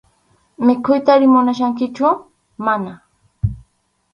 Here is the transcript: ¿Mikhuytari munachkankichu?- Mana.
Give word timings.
¿Mikhuytari 0.65 1.27
munachkankichu?- 1.33 2.09
Mana. 2.65 2.93